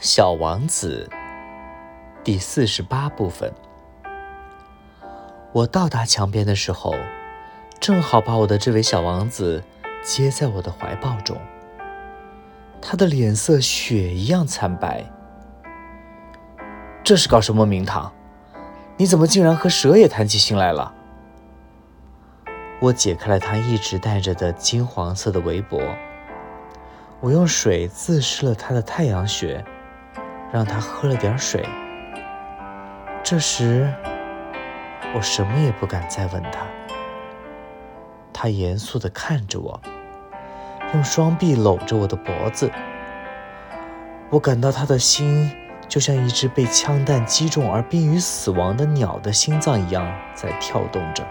[0.00, 1.10] 小王子
[2.22, 3.52] 第四十八部分。
[5.52, 6.94] 我到达墙边的时候，
[7.80, 9.60] 正好把我的这位小王子
[10.04, 11.36] 接在我的怀抱中。
[12.80, 15.04] 他的脸色雪一样惨白。
[17.02, 18.12] 这是搞什么名堂？
[18.96, 20.94] 你怎么竟然和蛇也谈起心来了？
[22.78, 25.82] 我解开了他一直戴着的金黄色的围脖，
[27.18, 29.64] 我用水自湿了他的太阳穴。
[30.52, 31.68] 让他喝了点水。
[33.22, 33.92] 这时，
[35.14, 36.66] 我什么也不敢再问他。
[38.32, 39.80] 他严肃地看着我，
[40.94, 42.70] 用双臂搂着我的脖子。
[44.30, 45.50] 我感到他的心
[45.88, 51.26] 就像一只被枪弹击中而濒于死亡的鸟的心脏一样在跳动着。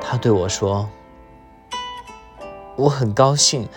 [0.00, 0.88] 他对我说
[2.76, 3.68] ：“我很高兴，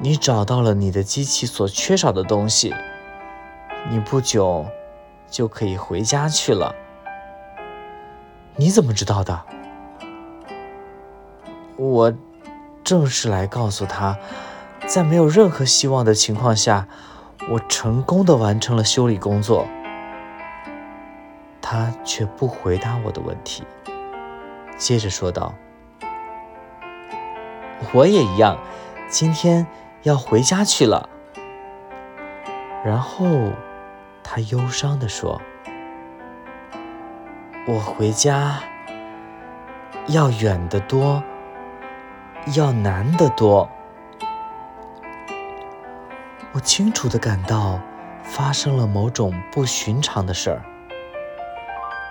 [0.00, 2.74] 你找到了你的机器所缺少的东西。”
[3.90, 4.66] 你不久
[5.28, 6.74] 就可以回家去了。
[8.56, 9.42] 你怎么知道的？
[11.76, 12.12] 我
[12.84, 14.16] 正是来告诉他，
[14.86, 16.86] 在没有任何希望的情况下，
[17.50, 19.66] 我成功的完成了修理工作。
[21.60, 23.64] 他却不回答我的问题，
[24.76, 25.54] 接着说道
[27.92, 28.58] ：“我也一样，
[29.08, 29.66] 今天
[30.02, 31.08] 要回家去了。”
[32.84, 33.26] 然后。
[34.34, 35.42] 他忧伤地说
[37.68, 38.60] ：“我回家
[40.06, 41.22] 要远得多，
[42.56, 43.68] 要难得多。
[46.52, 47.78] 我清楚地感到
[48.22, 50.62] 发生了某种不寻常的事儿。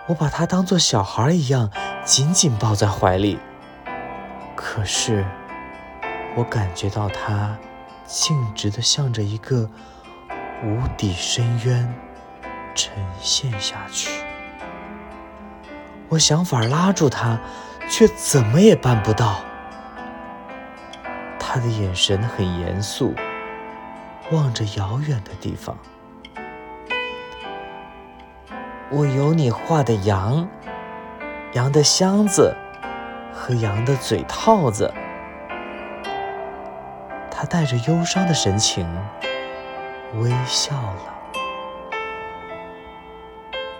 [0.08, 1.72] 我把他当作小孩一样
[2.04, 3.40] 紧紧抱在怀里，
[4.56, 5.26] 可是
[6.36, 7.58] 我感觉到他
[8.06, 9.68] 径直地向着一个
[10.64, 11.92] 无底深渊。”
[12.74, 14.24] 沉陷下去，
[16.10, 17.40] 我想法拉住他，
[17.90, 19.42] 却怎么也办不到。
[21.40, 23.14] 他的眼神很严肃，
[24.31, 25.78] 望着遥远的地方。
[28.90, 30.48] 我有你画的羊，
[31.54, 32.56] 羊的箱子
[33.34, 34.94] 和羊的嘴套子。
[37.30, 38.88] 他带着忧伤的神情
[40.16, 41.21] 微笑了。